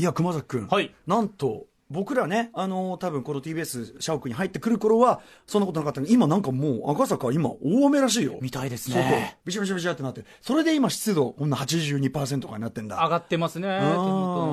[0.00, 0.66] いや、熊崎君。
[0.66, 8.38] はいなんと、僕らね、あのー多分この TBS 社屋に入ってくる頃は、そんなことなかったけど、今なんかもう赤坂、今、大雨らしいよ。
[8.40, 9.38] みたいです外ね。
[9.44, 10.24] ビシャビシャビシャってなって。
[10.40, 12.96] それで今湿度、こんな82%とかになってんだ。
[12.96, 13.68] 上がってますね。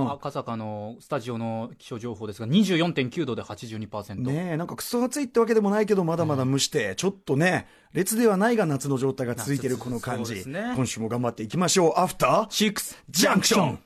[0.10, 4.16] 赤坂のスタジオの気象情報ですが、24.9度で82%。
[4.16, 10.48] ねえ、なんかクソ暑いってわけでもないけど、まだまだ蒸して、ちょっとね、列ではないが夏の状態が続いているこの感じ。
[10.50, 11.94] ね今週も頑張っていきましょう。
[11.98, 13.80] アフターシックスジャンクション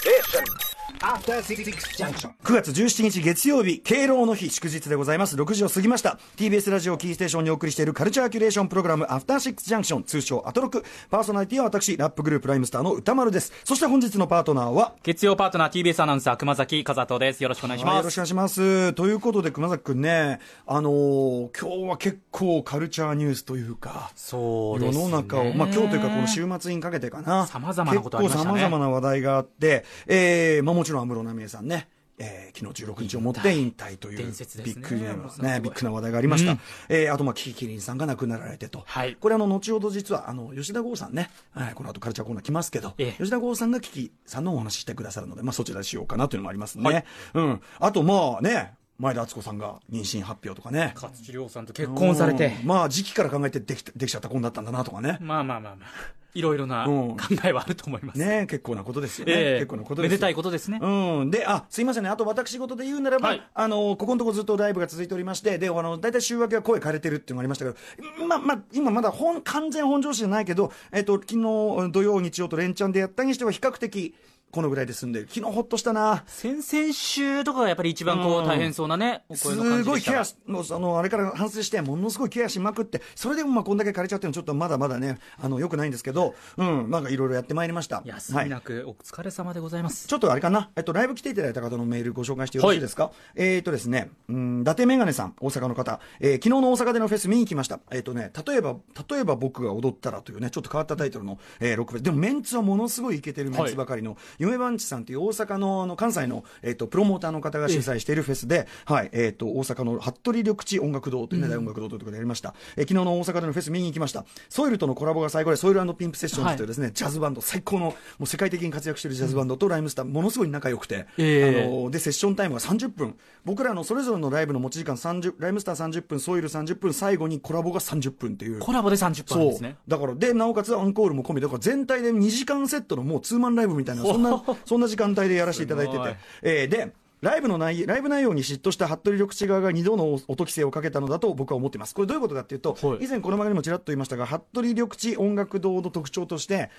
[0.00, 0.69] Junction.
[1.00, 5.34] 9月17日月曜日、敬老の日祝日でございます。
[5.34, 6.18] 6時を過ぎました。
[6.36, 10.84] TBS ラジオキーステーションにお送りしているカルチャーキュレーションプログラム、アフターシックスジャンクション、通称アトロク。
[11.08, 13.50] パーソナリティは私、ラップグループライムスターの歌丸です。
[13.64, 17.42] そして本日のパートナーは、月曜パートナー TBS アナウンサー熊崎和人です。
[17.42, 18.04] よろしくお願いします。
[18.04, 18.92] ろしくお願いします。
[18.92, 25.08] ということで、熊崎くんね、あのー今日は結構カルチャーニュースというか、世そうですね。
[25.08, 27.46] の中を、まあ今日というかこの週末にかけてかな。
[27.46, 31.88] 様々なことありましたね結構様々な話題があって、えー、まあもちろん安室奈美恵さんね。
[32.22, 36.52] えー、昨日16日をもって引退という伝説ですねビッグなね、ビッグな話題がありました。
[36.52, 36.60] うん
[36.90, 38.82] えー、あとまあキキキリンさんが亡くなられてと。
[38.84, 46.84] はいこれあの後ほど実はあの吉田剛さんね、はい、この後カルチャーコーナー来ますけど、ええ吉田剛さんがキキさんのお話ししてくださるので、まあそちらでしようかなというのもありますね。
[46.84, 47.04] はい
[47.34, 47.60] うん。
[47.78, 50.92] あとまあね、前田敦子さんが妊娠発表とかね。
[50.94, 52.66] 勝地涼さんと結婚されてうん。
[52.66, 55.16] まあ時期から考えてできたできちゃった婚だったんだなとかね。
[55.20, 56.20] まあまあまあまあ。
[56.32, 58.18] いろいろなうん考えはあると思います。
[58.18, 59.32] ね結構なことですよね。
[59.32, 60.78] ええ結構なことですよめでたいことですね。
[60.80, 61.30] うん。
[61.30, 62.10] で、あ、すいませんね。
[62.10, 67.72] あと私事で言うならば、はいあの、ここのとこずっとライブが続いておりまして、で、あの、大体週明けは声枯れてるっていうのがありましたけ
[68.20, 74.14] ど、ま、ま、今まだ本、完全本調子じゃないけど、えっと、昨日土曜、日曜と連チャンでやったにしては比較的、
[74.50, 75.28] このぐらいで済んでる。
[75.30, 76.24] 昨日ほっとしたな。
[76.26, 88.02] 先々週とかがやっぱり一番こうんう大変そうなね、お声の感すごいケアあの、あれから反省して、ものすごいケアしまくって、それでもまあこんだけ枯れちゃってるのちょっとまだまだね、あの、良くないんですけど、うん、なんかいろいろやってまいりました。
[88.04, 90.08] 休はいみなくお疲れ様でございます。
[90.08, 97.80] ちょっとあれかな、えっと、ライブ来ていただいた方のメールご紹介してよろしいですか、えっとですね、うん、伊達メガネさん、大阪の方、えー昨日の大阪でのフェス見に来ました。
[97.90, 98.76] えっとね、例えば、
[99.08, 102.04] 例えば僕が踊ったらというね、ちょっと変わったタイトルの、えーロックフェス。
[102.04, 112.54] でもメンツはものすごいイケてるメンツばかりの、夢番地さんという大阪の、あの、関西の、えっと、プロモーターの方が主催しているフェスで、はい、えっと、大阪の服部緑地音楽堂というね、大音楽堂というところでやりました。
[112.76, 114.24] えー昨日の大阪でのフェス見に行きました。
[114.48, 123.14] ソイルとのコラボが最後で、ソイルピンプセッションズというですね、ジャズバンド、最高の、もう世界的に活躍しているジャズバンドとライムスター、ものすごい仲良くて、ええあので、セッションタイムが30分。
[123.44, 128.58] 僕らのそれぞれのライブの持ち時間30、ライムスター30分、ソイル30分、最後にコラボが30分っていう。
[128.58, 129.76] コラボで30分ですね。。
[129.86, 134.29] だから、で、なおかつアンコールも込みで、だから全体で2時間セットのもうツーマンライブみたいな、そんな、
[134.64, 136.16] そんな時間帯でやらせていただいてて。
[136.42, 141.94] えーで、ライブの内ライブ内容に嫉妬した服部緑地側が2度の音規制をかけたのだと僕は思っています。
[141.94, 146.70] これどういうことかっていうと、はい以前この番組でもちらっと言いましたが、服部緑地音楽堂の特徴として、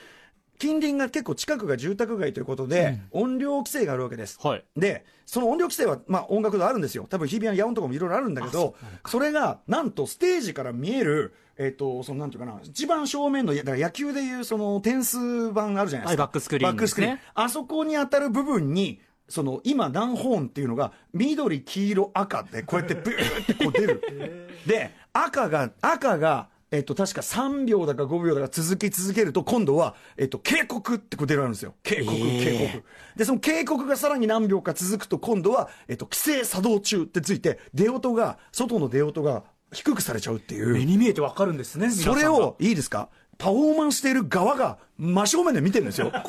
[0.61, 4.37] 近隣が結構近くが住宅街ということで、音量規制があるわけです。
[4.43, 4.63] はい。
[4.77, 7.07] で、その音量規制は、まあ、音楽堂あるんですよ。
[7.09, 8.75] 多分、日比谷野音とかもいろいろあるんだけど、
[9.07, 16.07] それが、なんと、ステージから見える、えっ、と、その、なんていうかな、一番正面の、だから野球でいう、その、点数板あるじゃないですか。
[16.09, 17.19] はいバックスクリーンバックスクリーン。
[17.33, 24.49] あそこに当たる部分に、その、今、何本っていうのが、緑、黄色、赤で、こうやって、ブーってこう出る。
[24.67, 31.75] で、赤が、赤が、えっと、確か3秒だか5秒だか続き続けると、今度は、えっと、警告ってこう出るんですよ。
[31.83, 32.83] 警告、警告。
[33.17, 39.43] で、その警告がさらに何秒か続くと、今度は、えっと、規制作動中ってついて、出音が、外の出音が
[39.73, 40.73] 低くされちゃうっていう。
[40.73, 43.09] 目に見えてわかるんですね、それを、いいですか？
[43.37, 46.11] パフォーマンスしている側が真正面で見てるんですよ。
[46.11, 46.19] こ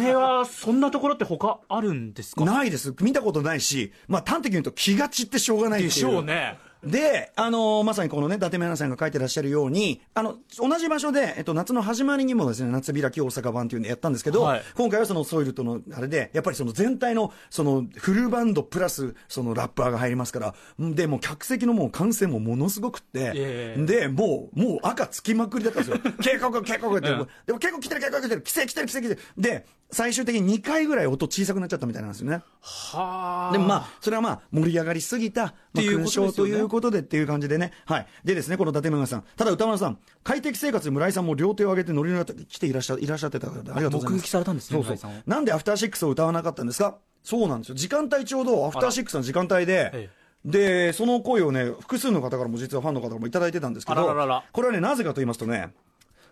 [0.00, 2.44] れは、そんなところって他あるんですか？
[2.44, 2.94] ないです。
[3.00, 5.90] 見たことないし、まあ端的に言うと気が散ってしょうがないっていう。
[5.90, 6.58] でしょうね。
[6.84, 26.12] で、あのーまさにこのね、伊達メアナさんが書いてらっしゃるように、あの、同じ場所で、えっと、夏の始まりにもですね、夏開き大阪版っていうのやったんですけど、はい今回はそのソイルとのあれで、やっぱりその全体の、そのフルバンドプラス、そのラッパーが入りますから、んで、もう客席のもう歓声もものすごくって、ええで、もう、もう赤つきまくりだったんですよ。
[26.22, 29.20] 警告、警告って、うんでも警告来てる、警告来てる、規制来てる、規制来てる。
[29.36, 32.42] で、最終的に2回ぐらい音小さくなっちゃったみたいなんですよね。
[32.60, 33.52] はあ。
[33.52, 37.72] でもまあ、それはまあ、盛り上がりすぎた、まあ、勲章ということでっていう感じでね。
[37.86, 38.06] はい。
[38.24, 39.24] でですね、この伊達村さん。
[39.36, 44.12] ただ歌丸さん、快適生活で村井さんも両手を上げてノリノリで来ていらっしゃいらっしゃってた方でありがとうございます。
[44.12, 45.22] 目撃されたんですねそうそう村井さんを。
[45.26, 46.96] なんでアフターシックスを歌わなかったんですか？
[47.22, 47.74] そうなんですよ。
[47.74, 50.10] 時間帯ちょうどアフターシックスの時間帯で、え
[50.42, 55.68] で、その声をね、複数の方からも実はファンの方からもいただいてたんですけど、あららららこれはね、なぜかと言いますとね、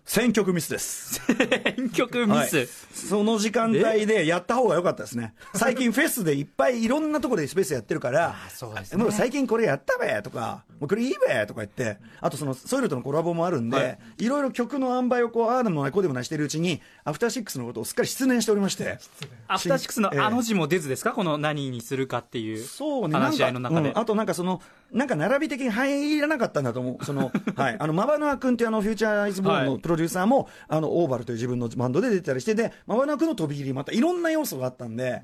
[0.08, 1.20] 選曲ミスです。
[1.26, 2.56] 選曲ミス。
[2.56, 2.68] はい
[2.98, 5.34] その時間帯でやった方が良かったですね。
[5.54, 18.98] 最近フェスでいっぱいいろんなところでスペースやってるから、 そうですねもう最近これやったべとか、もうこれいいべとか言って、あとそのソイルとのコラボもあるんで、はいい、ろいろ曲の塩梅をこう、ああでもないこうでもないしてるうちに、アフターシックスのことをすっかり失念しておりまして。
[19.46, 23.82] アフターシックスのええあの字も出ずですか、この何にするかっていうそうね、話し合いの中で。
[23.82, 27.04] なんかうんあとなんかその、なんか並び的に入らなかったんだと思う。
[27.04, 27.76] その、 はい。
[27.78, 35.22] あの、マバナー君ってあの、フューチャーアイズボーンはいのプロデューサーも、あの、オーバルという自分のバンドで出てたりして、で、マバナー君の飛び入りまたいろんな要素があったんで、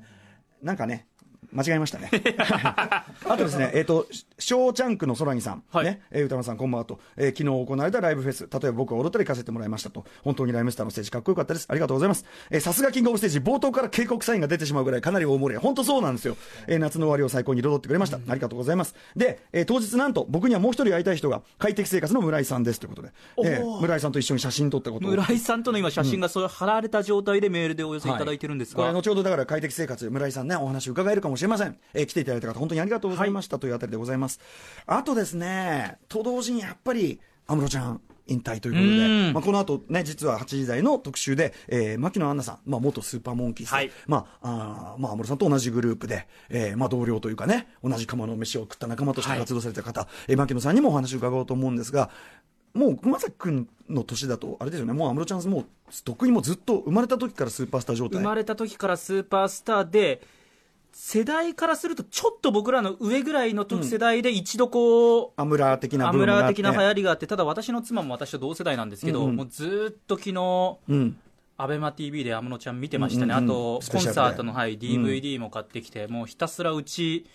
[0.61, 1.07] なんかね、
[1.51, 2.09] 間違えましたね。
[3.25, 4.07] あとですね、えっ、と、
[4.37, 11.67] ショーチャンクの空にさん、はいね、えー歌丸さんこんばんはと、えー昨日行われたライブフェス、例えば僕は踊ったり行かせてもらいましたと、本当にライムスターのステージかっこよかったです。
[11.69, 12.25] ありがとうございます。
[12.51, 16.35] えーさすがキングオブステージ、冒頭から警告サインが出てしまうぐらいかなり大盛り本当そうなんですよ。
[16.67, 18.17] えー夏の終わりを最高に彩ってくれました。
[18.27, 18.95] ありがとうございます。
[19.15, 23.09] で、えー当日なんと僕にはもう一人会いたい人が快適生活の村井さんですということで、
[23.43, 25.09] えー村井さんと一緒に写真撮ったことを。
[25.11, 31.77] 村井さんとの今、写真がそう貼られた状態でメールでお寄せいただいてるんですが、これ後ほどだから快適生活、村井さんね、お話伺えるかもしれません。
[31.93, 34.24] えー来ていただいた方、本当にありがとうございました、というあたりでございます。
[34.85, 39.33] あとですね、と同時にやっぱり、安室ちゃん、引退ということうで、ん。
[39.33, 43.91] まあ、この後ね、実は8時台の特集で、えー、牧野アンナさん、まあ、元スーパーモンキーズで、はい。
[44.07, 52.09] まあ、あーまあ、安室さんと同じグループで、えー、まあ、同僚というかね、同じ釜の飯を食った仲間として活動されてる方、えー牧野さんにもお話を伺おうと思うんですが、
[52.73, 55.65] もう熊崎君の年だと、あれですよね、もう安室ちゃん、もう、
[56.03, 58.19] とっくにもうずっと生まれた時からスーパースター状態。
[58.19, 60.21] 生まれた時からスーパースターで、
[60.97, 66.61] 世代からすると、ちょっと僕らの上ぐらいの時世代で一度こう、アムラー的なアブームがあって。
[66.61, 69.35] ムラー的な流行りがあって、ただ私の妻も私と同世代なんですけど、うんうん。
[69.35, 71.17] もうずーっと昨日、うん、
[71.57, 73.77] アベマ t v で安室ちゃん見てましたね、うんうんうん。
[73.77, 77.25] あとコンサートの、はい、DVD も買ってきて、もうひたすらうち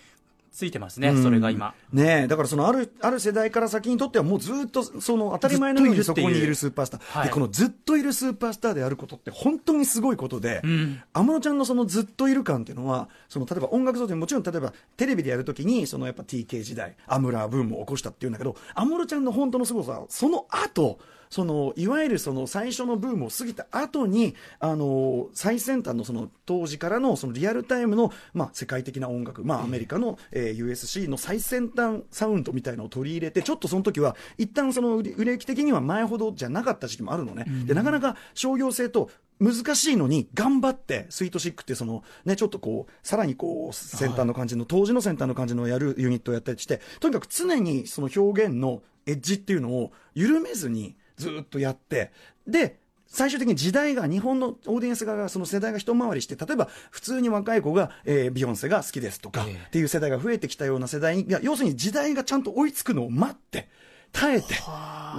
[0.53, 1.75] ついてますね、それが今。
[1.93, 7.29] ねえだからそのあるある世代から先にとってはもうずっとその当たり前のようにそこにいるスーパースター、はい。
[7.29, 11.03] でこのずっといるスーパースターであることって本当にすごいことでん。
[11.13, 20.99] 安室、ちゃんのそのずっといる感っていうのはその例えば音楽像でもちろん例えばテレビでやるときにそのやっぱ TK 時代アムラーブームを起こしたっていうんだけど安室ちゃんの本当のすごさはその後
[21.31, 52.11] そのいわゆるその最初のブームを過ぎた後にあの最先端のその当時からのそのリアルタイムの、まあ、世界的な音楽、まあ、アメリカの、えー USC の最先端サウンドみたいなのを取り入れてちょっとその時は一旦その売れ売れ行き的には前ほどじゃなかった時期もあるのね、でなかなか商業性と難しいのに頑張ってスイートシックってそのねちょっとこうさらにこう先端の感じの、当時の先端の感じのやるユニットをやったりしてとにかく常にその表現のエッジっていうのを緩めずにずっとやって
[52.47, 63.69] で最終的に時代が日本のオーディエンス側がその世代が一回りして例えば普通に若い子が、えービヨンセが好きですとかっていう世代が増えてきたような世代が要するに時代がちゃんと追いつくのを待って
[64.13, 64.55] 耐えて。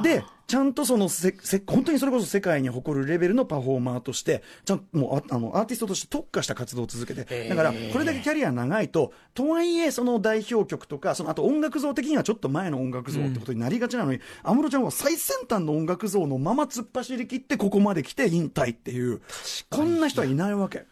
[0.04, 7.26] でちゃんとそのせせ本当にそれこそ世界に誇るレベルのパフォーマーとしてちゃんともうああのアーティストとして特化した活動を続けて。
[7.30, 19.22] ええだからこれだけキャリア長いととはいえその代表曲とかそのあと音楽像的にはちょっと前の音楽像ってことになりがちなのに安室、ちゃんは最先端の音楽像のまま突っ走り切ってここまで来て引退っていう。
[19.70, 20.86] こんな人はいないわけ。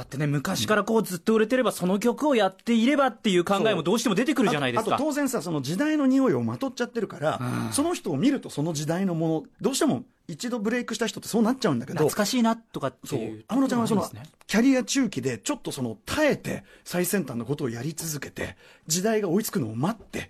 [0.00, 4.94] だってね、昔からこうずっと売れてれば、その曲をやっていればっていう考えもどうしても出てくるじゃないですか。
[4.94, 7.38] あと当然さその時代の匂いをまとっちゃってるから、
[7.70, 13.44] その人を見るとその時代のものどうしても一度ブレイクした人ってそうなっちゃうんだけど懐かしいなとかっていう。
[13.46, 14.10] 安室ちゃんはその、
[14.46, 18.56] キャリア中期でちょっとその耐えて最先端のことをやり続けて
[18.86, 20.22] 時代が追いつくのを待ってっ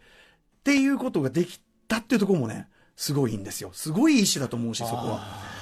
[0.64, 5.59] ていうことができたっていうところもねすごいんですよすごいいい詩だと思うしそこは。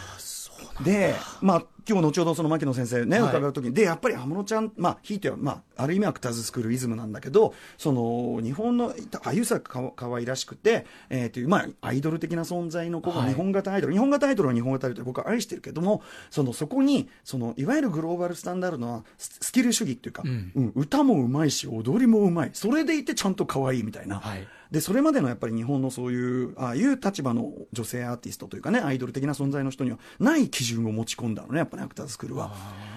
[0.82, 22.50] で、まあ、今日後ほどその牧野先生ね、はい伺うときに、で、やっぱり安室ちゃん、まあ、ひいては、まあ、ある意味アクターズスクールイズムなんだけど、その、日本の、あゆさかかわいらしくて、えー、という、まあ、アイドル的な存在の子がはい日本型アイドル、日本型アイドルは日本型アイドルで僕は愛してるけども、その、そこに、その、いわゆるグローバルスタンダードなススキル主義っていうか、うんうん歌もうまいし、踊りもうまい。
[22.52, 24.20] それでいてちゃんと可愛いみたいな。
[24.20, 32.52] はいでそれまでのやっぱり日本のそういうああいう立場の女性アーティストというかねアイドル的な存在の人にはない基準を持ち込んだのねやっぱねアクターズスクールは。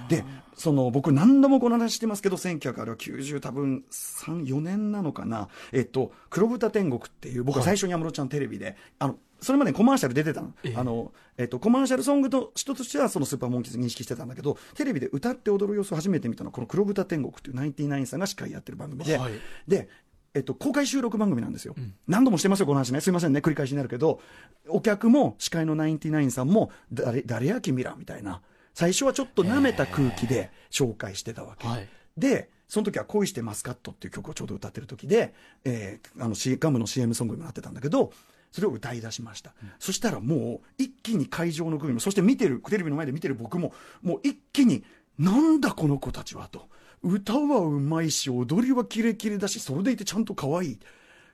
[0.09, 0.25] で
[0.55, 5.47] その僕何度もこの話してますけど1990多分34年なのかな。
[5.71, 10.75] えっと「黒豚天国」っていう僕は最初に安室ちゃんテレビで、あのそれまでコマーシャル出てたの,、ええ。
[10.77, 19.33] あのえっと、コマーシャルソングと人としてはそのスーパーモンキーズ認識してたんだけどテレビで歌って踊る様子を初めて見たのはこの「黒豚天国」っていうナインティナインさんが司会やってる番組で、はい。
[19.67, 19.89] で
[20.33, 21.75] えっと、公開収録番組なんですよ、
[22.07, 24.21] 何度もしてますよ、この話ね、すいませんね、繰り返しになるけど、
[24.67, 28.41] お客も司会のナインティナインさんも、誰誰や君らみたいな、
[28.73, 31.67] 最初はちょっと舐めた空気で紹介してたわけ。
[31.67, 31.87] はい。
[32.17, 35.33] でその時は恋してマスカットっていう曲をちょうど歌ってる時で、
[35.65, 38.13] えーあの C ガムの CM ソングにもなってたんだけど
[38.51, 44.85] それを歌い出しました、そしたらもう一気に会場の空気もそして見てるテレビの前で見てる僕ももう一気に
[45.19, 46.69] なんだこの子たちはと
[47.03, 50.79] 歌はうまいし踊りはキレキレだしそれでいてちゃんと可愛い。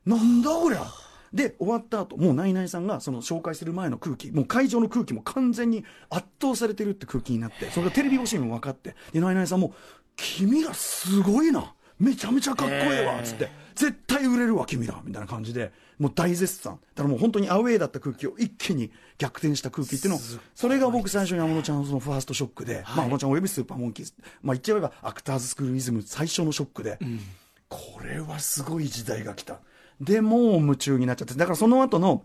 [0.06, 0.86] なんだこりゃ。
[1.34, 8.96] で終わった後もうナイナイさんがその紹介する前の空気もう会場の空気も完全に圧倒されてるって空気になってそれがテレビ越しにも分かって。
[9.12, 9.74] でナイナイさんも
[10.16, 11.74] 「君らすごいな。
[12.00, 15.72] めちゃめちゃかっこええわ」っつって「絶対売れるわ君ら」みたいな感じで。
[16.00, 16.80] もう大絶賛。
[16.96, 20.20] だからもう本当にアウェーだった空気を一気に逆転した空気っていうのを
[20.54, 24.14] それが僕最初に安室ちゃんのそのファーストショックで、まあ安室ちゃんおよびスーパーモンキーズ
[24.44, 27.00] まあ言っちゃえばアクターズスクールイズム最初のショックで、
[27.68, 29.60] これはすごい時代が来た。
[30.00, 31.34] で、もう夢中になっちゃって。
[31.34, 32.24] だからその後の、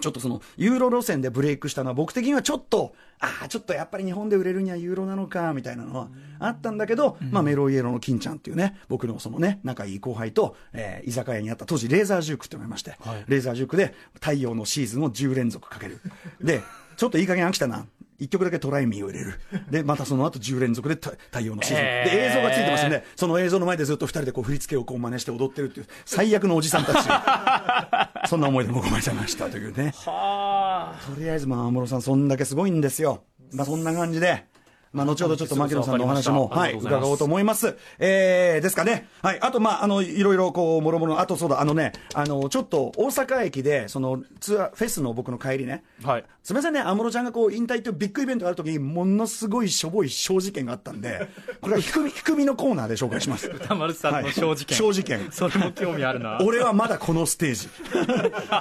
[0.00, 6.08] ちょっとその、ユーロ路線でブレイクしたのは僕的にはちょっと、ああ、ちょっとやっぱり日本で売れるにはユーロなのか、みたいなのは
[6.38, 12.94] あったんだけど、まあメロイエロの金ちゃんっていうね、僕のそのね、仲いい後輩と、えー居酒屋にあった当時レーザージュークって思いまして、
[13.28, 16.00] レーザージュークで太陽のシーズンを10連続かける。
[16.40, 16.60] で、
[16.96, 17.86] ちょっといい加減飽きたな。
[18.22, 19.40] 一曲だけトライミーを入れる。
[19.70, 21.84] で、またその後10連続でた太陽のシーズン。
[22.16, 28.28] で、映像がついてますんで、その映像の前でずっと二人でこう振り付けをこう真似して踊ってるっていう、最悪のおじさんたち。
[28.30, 29.92] そんな思いで僕もしてましたというね。
[29.96, 33.24] はとりあえず、まあ、安室さん、そんだけすごいんですよ。
[33.52, 34.46] まあ、そんな感じで。
[34.92, 37.76] まあ、後ほどちょっと牧野さんのお話も、はい、伺おうと思います。
[37.98, 39.08] えー、ですかね。
[39.22, 39.40] はい。
[39.40, 45.82] あと、まあ、あの、いろいろ、こう、もろもろ、あと、そうだ、あのね、あの、ちょっと、大阪駅で、その、ツアー、フェスの僕の帰りね。
[46.04, 51.28] はいすみませんね、安室ちゃんがこう、引退というビッグイベントがあるときに、ものすごいしょぼい小事件があったんで、
[51.60, 53.46] これは低み、低みのコーナーで紹介します。
[53.54, 55.28] 歌丸さんの小事件はい小事件。
[55.30, 56.38] それも興味あるな。
[56.44, 57.68] 俺はまだこのステージ。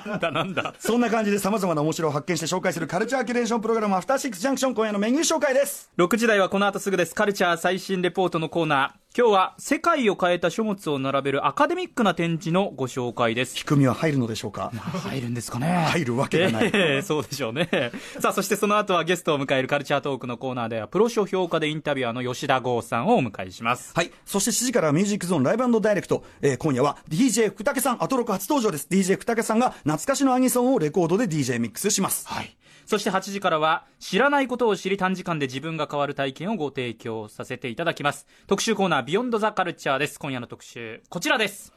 [0.07, 0.75] なんだなんだ。
[0.77, 5.89] そんな感じで様々な面白を発見して紹介するカルチャーキュレーションプログラム、アフターシックスジャンクション、今夜のメニュー紹介です。
[5.97, 7.15] 6時台はこの後すぐです。
[7.15, 9.19] カルチャー最新レポートのコーナー。
[9.19, 13.55] 今日は世界を変えた書物を並べるアカデミックな展示のご紹介です。
[13.55, 14.69] 低みは入るのでしょうか？
[14.69, 17.91] 入るんですかね入るわけがないええそうでしょうね。
[18.19, 23.91] さあ、そしてその後はゲストを迎えるカルチャートークのコーナーでは、プロ書評価でインタビュアーの吉田剛さんをお迎えします。
[23.95, 24.11] はい。
[24.23, 26.23] そして7時からはミュージックゾーンライブダイレクト。
[26.43, 28.87] えー今夜は DJ 福武さん、アトロク初登場です。
[28.91, 32.27] DJ 福武さんが懐かしのアニソンをレコードで DJ ミックスします。
[32.27, 32.55] はい。
[32.91, 38.27] そして8時からは、知らないことを知り短時間で自分が変わる体験をご提供させていただきます。
[38.47, 40.19] 特集コーナー、ビヨンドザカルチャーです。
[40.19, 41.71] 今夜の特集、こちらです。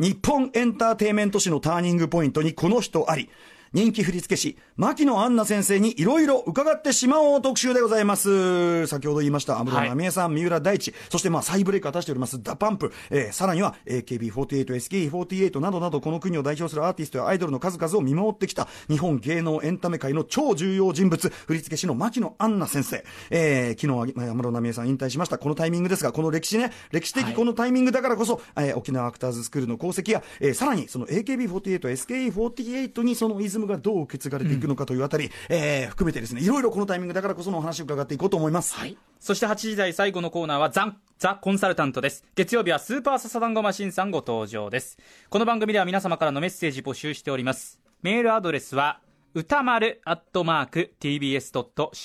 [0.00, 3.30] 日本エンターテイメント史のターニングポイントにこの人あり。
[3.72, 8.86] 人気振付師、牧野アンナ先生にいろいろ伺ってしまおう特集でございます。
[8.86, 14.64] 先ほど言いました、安室奈美恵さん、三浦大知、そしてまあ再ブレイク果たしております、 DA PUMP、えーさらには AKB48、
[15.10, 23.04] SKE48 などなどこの国を代表するアーティストやアイドルの数々を見守ってきた日本芸能エンタメ界の超重要人物、振付師の牧野アンナ先生。
[23.30, 25.38] えー昨日安室奈美恵さん引退しました。
[25.38, 38.74] このタイミングですが、この歴史ね、歴史的このタイミングだからこそ、えー沖縄アクターズスクールの功績や、えーさらにその AKB48、SKE48 にそのイズムがどう受け継がれていくのかというあたり、えー含めてですね、いろいろこのタイミングだからこそのお話を伺っていこうと思います。
[38.74, 38.96] はい。
[39.18, 42.24] そして8時台最後のコーナーはザン、ザ・コンサルタントです。
[42.34, 44.98] 月曜日はスーパーササダンゴマシンさんご登場です。
[45.30, 47.80] この番組では皆様からのメッセージ募集しております。
[48.02, 49.00] メールアドレスは、
[49.34, 51.96] 歌丸アットマーク tbs.co.jp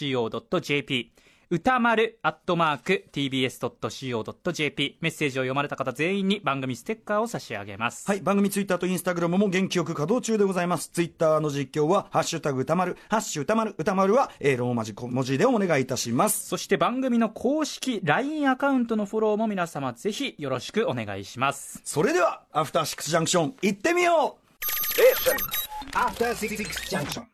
[1.53, 8.08] 歌丸アットマーク tbs.co.jp メッセージを読まれた方全員に番組ステッカーを差し上げます。
[8.08, 8.22] はい。
[8.22, 10.88] 番組ツイッターとインスタグラムも元気よく稼働中でございます。
[10.88, 16.48] ツイッターの実況は、ハッシュタグ歌丸、ハッシュ歌丸、歌丸は、えーローマ字小文字でお願いいたします。
[16.48, 21.81] そして番組の公式 LINE アカウントのフォローも皆様ぜひよろしくお願いします。
[21.84, 27.25] それでは、アフターシックスジャンクション、行ってみよう After Six Junction.